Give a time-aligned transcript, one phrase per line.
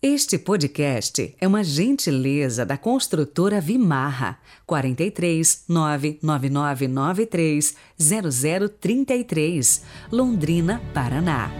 [0.00, 9.82] Este podcast é uma gentileza da construtora Vimarra 43 99993 0033,
[10.12, 11.50] Londrina, Paraná.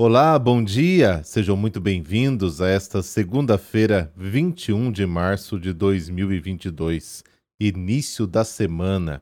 [0.00, 1.24] Olá, bom dia!
[1.24, 7.24] Sejam muito bem-vindos a esta segunda-feira, 21 de março de 2022,
[7.58, 9.20] início da semana.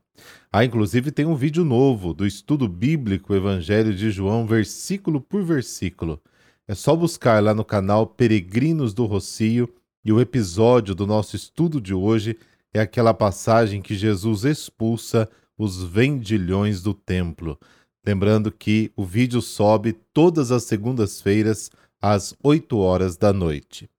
[0.52, 6.20] Ah, inclusive tem um vídeo novo do estudo bíblico Evangelho de João, versículo por versículo.
[6.68, 9.72] É só buscar lá no canal Peregrinos do Rocio
[10.04, 12.36] e o episódio do nosso estudo de hoje
[12.74, 17.58] é aquela passagem que Jesus expulsa os vendilhões do templo.
[18.06, 21.70] Lembrando que o vídeo sobe todas as segundas-feiras
[22.00, 23.90] às 8 horas da noite.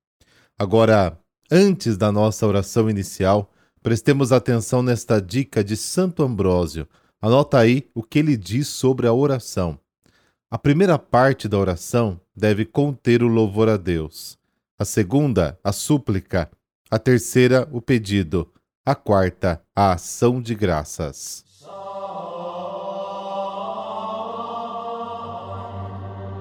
[0.58, 1.20] Agora,
[1.52, 3.52] antes da nossa oração inicial,
[3.84, 6.88] prestemos atenção nesta dica de Santo Ambrósio.
[7.22, 9.78] Anota aí o que ele diz sobre a oração.
[10.50, 14.38] A primeira parte da oração deve conter o louvor a Deus.
[14.80, 16.50] A segunda, a súplica.
[16.90, 18.50] A terceira, o pedido.
[18.86, 21.47] A quarta, a ação de graças.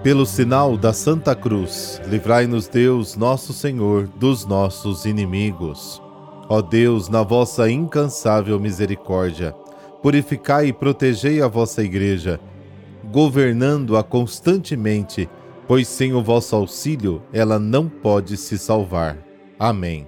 [0.02, 6.00] Pelo sinal da Santa Cruz, livrai-nos Deus, nosso Senhor, dos nossos inimigos.
[6.48, 9.52] Ó Deus, na vossa incansável misericórdia,
[10.02, 12.38] purificai e protegei a vossa Igreja,
[13.10, 15.28] governando-a constantemente,
[15.66, 19.18] pois sem o vosso auxílio ela não pode se salvar.
[19.58, 20.06] Amém.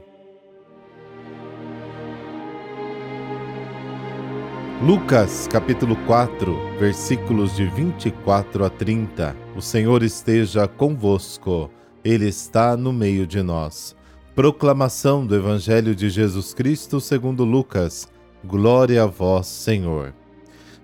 [4.80, 9.47] Lucas capítulo 4, versículos de 24 a 30.
[9.58, 11.68] O Senhor esteja convosco,
[12.04, 13.96] Ele está no meio de nós.
[14.32, 18.06] Proclamação do Evangelho de Jesus Cristo segundo Lucas.
[18.44, 20.14] Glória a vós, Senhor.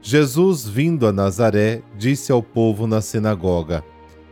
[0.02, 3.84] Jesus, vindo a Nazaré, disse ao povo na sinagoga: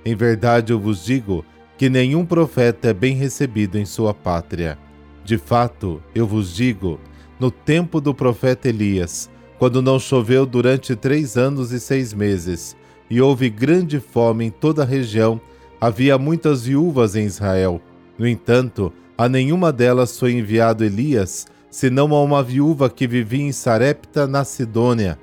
[0.05, 1.45] Em verdade eu vos digo
[1.79, 4.77] que nenhum profeta é bem recebido em sua pátria.
[5.25, 6.99] De fato, eu vos digo,
[7.39, 12.77] no tempo do profeta Elias, quando não choveu durante três anos e seis meses,
[13.13, 15.39] e houve grande fome em toda a região,
[15.79, 17.79] havia muitas viúvas em Israel.
[18.17, 23.53] No entanto, a nenhuma delas foi enviado Elias, senão a uma viúva que vivia em
[23.53, 25.19] Sarepta, na Sidônia.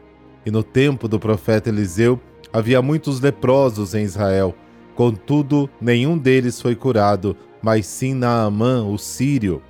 [0.45, 2.21] E no tempo do profeta Eliseu,
[2.53, 4.53] havia muitos leprosos em Israel.
[4.93, 9.63] Contudo, nenhum deles foi curado, mas sim Naamã, o sírio.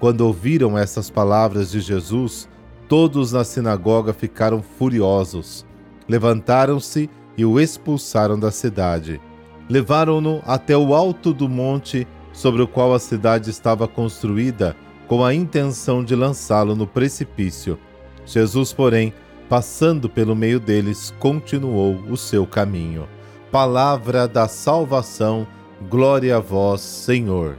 [0.00, 2.48] Quando ouviram essas palavras de Jesus,
[2.92, 5.64] Todos na sinagoga ficaram furiosos.
[6.06, 9.20] Levantaram-se e o expulsaram da cidade.
[9.68, 14.76] Levaram-no até o alto do monte sobre o qual a cidade estava construída,
[15.06, 17.78] com a intenção de lançá-lo no precipício.
[18.24, 19.12] Jesus, porém,
[19.48, 23.06] passando pelo meio deles, continuou o seu caminho.
[23.50, 25.46] Palavra da salvação,
[25.90, 27.58] glória a vós, Senhor.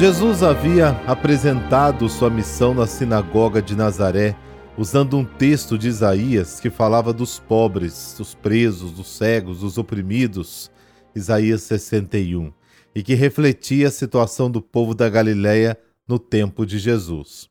[0.00, 4.34] Jesus havia apresentado sua missão na sinagoga de Nazaré,
[4.74, 10.70] usando um texto de Isaías que falava dos pobres, dos presos, dos cegos, dos oprimidos,
[11.14, 12.50] Isaías 61,
[12.94, 15.76] e que refletia a situação do povo da Galiléia
[16.08, 17.50] no tempo de Jesus.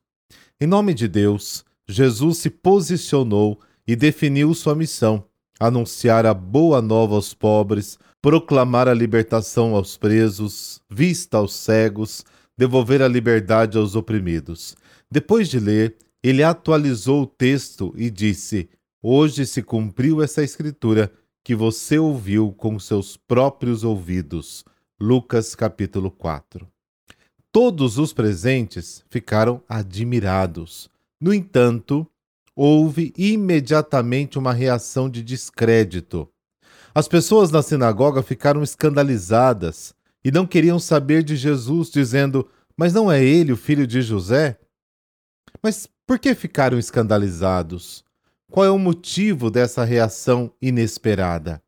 [0.60, 5.24] Em nome de Deus, Jesus se posicionou e definiu sua missão:
[5.60, 12.26] anunciar a boa nova aos pobres, proclamar a libertação aos presos, vista aos cegos,
[12.60, 14.76] devolver a liberdade aos oprimidos.
[15.10, 18.70] Depois de ler, ele atualizou o texto e disse:
[19.02, 21.10] Hoje se cumpriu essa escritura
[21.42, 24.66] que você ouviu com seus próprios ouvidos.
[25.00, 26.68] Lucas capítulo 4.
[27.50, 30.90] Todos os presentes ficaram admirados.
[31.18, 32.06] No entanto,
[32.54, 36.28] houve imediatamente uma reação de descrédito.
[36.94, 42.48] As pessoas na sinagoga ficaram escandalizadas e não queriam saber de Jesus, dizendo:
[42.80, 44.58] Mas não é ele o filho de José?
[45.62, 48.06] Mas por que ficaram escandalizados?
[48.50, 51.62] Qual é o motivo dessa reação inesperada?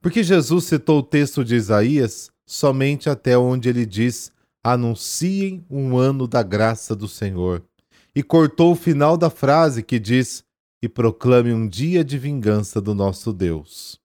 [0.00, 4.32] Porque Jesus citou o texto de Isaías somente até onde ele diz:
[4.64, 7.62] Anunciem um ano da graça do Senhor.
[8.12, 10.42] E cortou o final da frase que diz:
[10.82, 14.00] E proclame um dia de vingança do nosso Deus.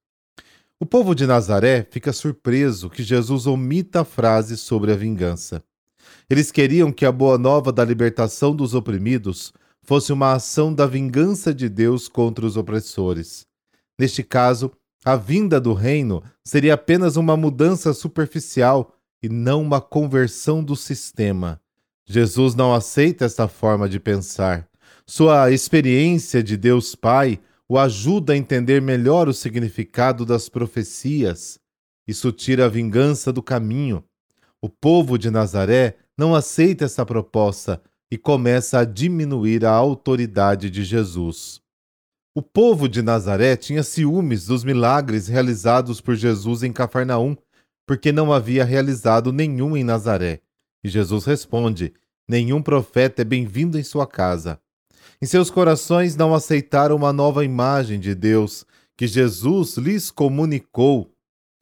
[0.80, 5.64] O povo de Nazaré fica surpreso que Jesus omita a frase sobre a vingança.
[6.30, 9.54] Eles queriam que a boa nova da libertação dos oprimidos
[9.84, 13.46] fosse uma ação da vingança de Deus contra os opressores.
[14.00, 14.72] Neste caso,
[15.04, 21.60] A vinda do reino seria apenas uma mudança superficial e não uma conversão do sistema.
[22.06, 24.68] Jesus não aceita essa forma de pensar.
[25.08, 31.58] Sua experiência de Deus Pai o ajuda a entender melhor o significado das profecias.
[32.08, 34.04] Isso tira a vingança do caminho.
[34.62, 37.82] O povo de Nazaré não aceita essa proposta
[38.12, 41.60] e começa a diminuir a autoridade de Jesus.
[42.36, 47.36] O povo de Nazaré tinha ciúmes dos milagres realizados por Jesus em Cafarnaum,
[47.88, 50.42] porque não havia realizado nenhum em Nazaré.
[50.84, 51.92] E Jesus responde:
[52.30, 54.60] Nenhum profeta é bem-vindo em sua casa.
[55.20, 58.64] Em seus corações não aceitaram uma nova imagem de Deus
[58.96, 61.12] que Jesus lhes comunicou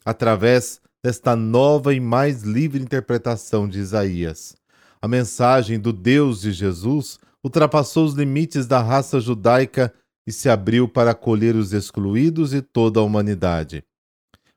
[0.03, 4.55] através desta nova e mais livre interpretação de Isaías.
[5.01, 9.93] A mensagem do Deus de Jesus ultrapassou os limites da raça judaica
[10.27, 13.83] e se abriu para acolher os excluídos e toda a humanidade.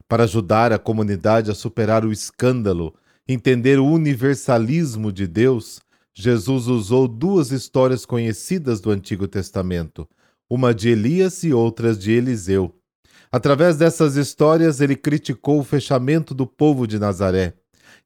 [0.08, 2.94] Para ajudar a comunidade a superar o escândalo,
[3.26, 5.80] entender o universalismo de Deus,
[6.12, 10.06] Jesus usou duas histórias conhecidas do Antigo Testamento,
[10.50, 12.74] uma de Elias e outra de Eliseu.
[13.32, 17.54] Através dessas histórias, ele criticou o fechamento do povo de Nazaré.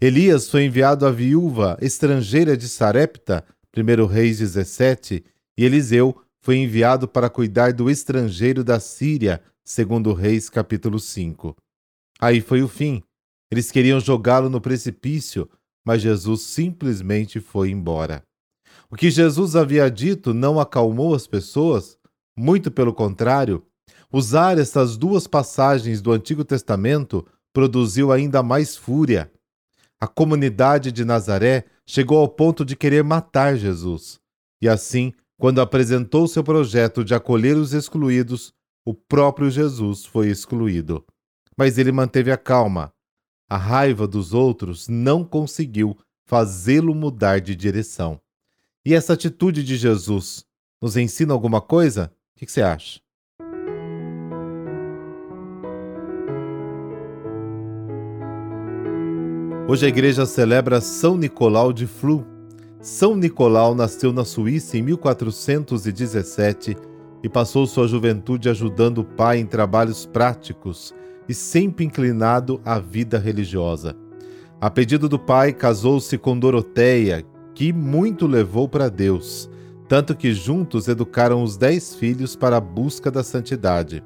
[0.00, 3.44] Elias foi enviado à viúva estrangeira de Sarepta,
[3.76, 5.24] 1 Reis 17,
[5.58, 11.56] e Eliseu foi enviado para cuidar do estrangeiro da Síria, 2 Reis capítulo 5.
[12.20, 13.02] Aí foi o fim.
[13.50, 15.50] Eles queriam jogá-lo no precipício,
[15.84, 18.22] mas Jesus simplesmente foi embora.
[18.88, 21.98] O que Jesus havia dito não acalmou as pessoas,
[22.36, 23.66] muito pelo contrário,
[24.12, 29.30] usar essas duas passagens do Antigo Testamento produziu ainda mais fúria.
[30.00, 34.20] A comunidade de Nazaré chegou ao ponto de querer matar Jesus.
[34.60, 38.52] E assim, quando apresentou seu projeto de acolher os excluídos,
[38.84, 41.04] o próprio Jesus foi excluído.
[41.56, 42.92] Mas ele manteve a calma,
[43.48, 48.20] a raiva dos outros não conseguiu fazê-lo mudar de direção.
[48.84, 50.44] E essa atitude de Jesus
[50.80, 52.12] nos ensina alguma coisa?
[52.34, 53.00] O que você acha?
[59.68, 62.24] Hoje a igreja celebra São Nicolau de Flu.
[62.80, 66.76] São Nicolau nasceu na Suíça em 1417
[67.20, 70.94] e passou sua juventude ajudando o pai em trabalhos práticos
[71.28, 73.96] e sempre inclinado à vida religiosa.
[74.60, 79.50] A pedido do pai, casou-se com Doroteia, que muito levou para Deus,
[79.88, 84.00] tanto que juntos educaram os dez filhos para a busca da santidade.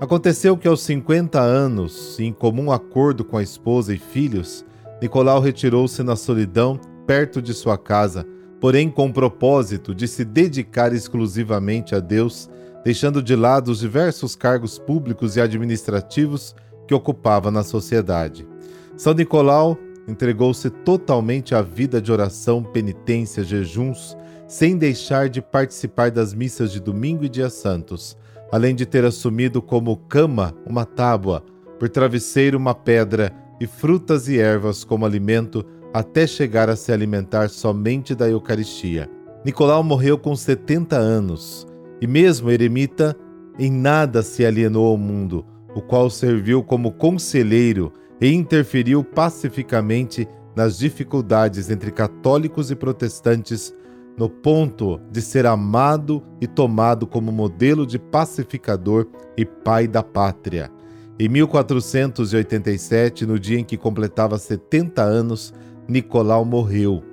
[0.00, 4.64] Aconteceu que aos 50 anos, em comum acordo com a esposa e filhos,
[5.00, 8.26] Nicolau retirou-se na solidão perto de sua casa,
[8.60, 12.48] porém com o propósito de se dedicar exclusivamente a Deus
[12.84, 16.54] deixando de lado os diversos cargos públicos e administrativos
[16.86, 18.46] que ocupava na sociedade.
[18.94, 24.14] São Nicolau entregou-se totalmente à vida de oração, penitência, jejuns,
[24.46, 28.16] sem deixar de participar das missas de domingo e dias santos,
[28.52, 31.42] além de ter assumido como cama uma tábua,
[31.78, 33.32] por travesseiro uma pedra
[33.64, 39.10] e frutas e ervas como alimento, até chegar a se alimentar somente da Eucaristia.
[39.44, 41.66] Nicolau morreu com 70 anos
[42.00, 43.16] e mesmo eremita,
[43.58, 47.90] em nada se alienou ao mundo, o qual serviu como conselheiro
[48.20, 53.74] e interferiu pacificamente nas dificuldades entre católicos e protestantes,
[54.16, 59.06] no ponto de ser amado e tomado como modelo de pacificador
[59.36, 60.70] e pai da pátria.
[61.16, 65.54] Em 1487, no dia em que completava 70 anos,
[65.86, 67.04] Nicolau morreu.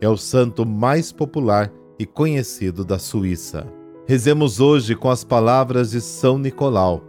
[0.00, 3.66] É o santo mais popular e conhecido da Suíça.
[4.06, 7.04] Rezemos hoje com as palavras de São Nicolau.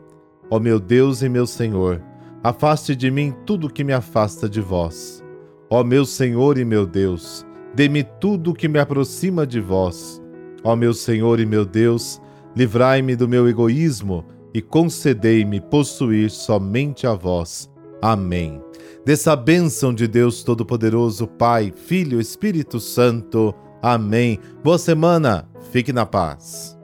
[0.50, 2.04] Ó meu Deus e meu Senhor,
[2.44, 5.24] afaste de mim tudo que me afasta de vós.
[5.70, 10.22] Ó meu Senhor e meu Deus, dê-me tudo que me aproxima de vós.
[10.66, 12.22] Ó meu Senhor e meu Deus,
[12.54, 17.70] livrai-me do meu egoísmo e concedei-me possuir somente a vós.
[18.02, 18.62] Amém.
[19.06, 23.54] Dessa bênção de Deus Todo-Poderoso, Pai, Filho Espírito Santo.
[23.82, 24.40] Amém.
[24.64, 25.50] Boa semana.
[25.72, 26.81] Fique na paz.